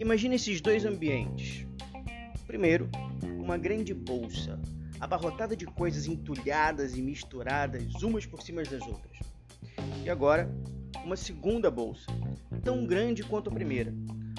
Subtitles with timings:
[0.00, 1.66] Imagine esses dois ambientes.
[2.46, 2.88] Primeiro,
[3.36, 4.56] uma grande bolsa,
[5.00, 9.18] abarrotada de coisas entulhadas e misturadas umas por cima das outras.
[10.04, 10.48] E agora,
[11.04, 12.06] uma segunda bolsa,
[12.62, 13.92] tão grande quanto a primeira,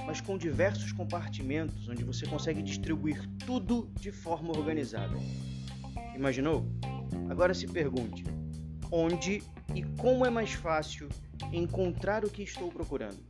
[0.07, 5.17] mas com diversos compartimentos onde você consegue distribuir tudo de forma organizada.
[6.15, 6.65] Imaginou?
[7.29, 8.23] Agora se pergunte:
[8.89, 9.43] onde
[9.75, 11.09] e como é mais fácil
[11.51, 13.28] encontrar o que estou procurando?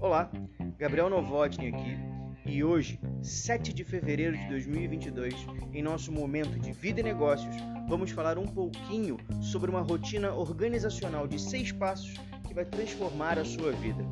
[0.00, 0.30] Olá,
[0.78, 1.98] Gabriel Novotny aqui
[2.46, 5.34] e hoje, 7 de fevereiro de 2022,
[5.74, 7.54] em nosso momento de vida e negócios,
[7.86, 12.14] vamos falar um pouquinho sobre uma rotina organizacional de seis passos
[12.48, 14.02] que vai transformar a sua vida.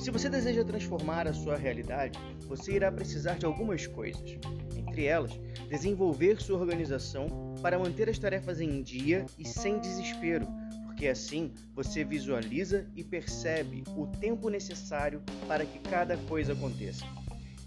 [0.00, 4.36] Se você deseja transformar a sua realidade, você irá precisar de algumas coisas.
[4.76, 10.48] Entre elas, desenvolver sua organização para manter as tarefas em dia e sem desespero,
[10.96, 17.04] porque assim você visualiza e percebe o tempo necessário para que cada coisa aconteça.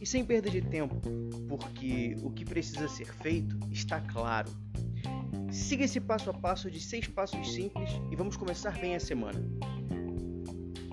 [0.02, 1.00] E sem perda de tempo,
[1.48, 4.50] porque o que precisa ser feito está claro.
[5.52, 9.40] Siga esse passo a passo de seis passos simples e vamos começar bem a semana.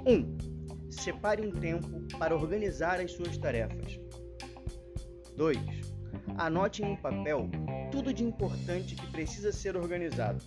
[0.05, 0.13] 1.
[0.13, 1.89] Um, separe um tempo
[2.19, 3.99] para organizar as suas tarefas.
[5.39, 5.57] 2.
[6.37, 7.49] Anote em um papel
[7.91, 10.45] tudo de importante que precisa ser organizado.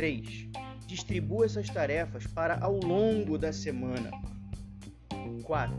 [0.00, 0.48] 3.
[0.86, 4.10] Distribua essas tarefas para ao longo da semana.
[5.42, 5.76] 4.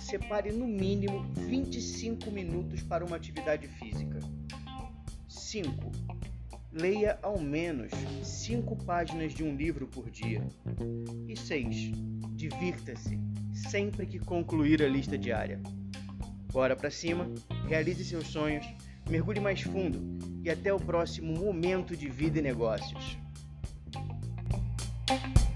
[0.00, 4.20] Separe no mínimo 25 minutos para uma atividade física.
[5.28, 5.92] 5.
[6.72, 7.90] Leia ao menos
[8.22, 10.42] 5 páginas de um livro por dia.
[11.28, 11.92] E 6.
[12.36, 13.20] Divirta-se
[13.52, 15.60] sempre que concluir a lista diária.
[16.50, 17.30] Bora para cima,
[17.68, 18.64] realize seus sonhos,
[19.10, 20.00] mergulhe mais fundo
[20.42, 23.18] e até o próximo momento de vida e negócios.
[25.08, 25.47] thank you